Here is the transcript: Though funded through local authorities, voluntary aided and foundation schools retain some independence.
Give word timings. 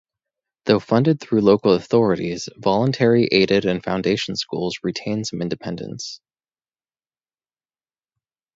Though 0.65 0.79
funded 0.79 1.19
through 1.19 1.41
local 1.41 1.75
authorities, 1.75 2.49
voluntary 2.57 3.25
aided 3.31 3.65
and 3.65 3.83
foundation 3.83 4.35
schools 4.35 4.79
retain 4.81 5.23
some 5.25 5.43
independence. 5.43 6.19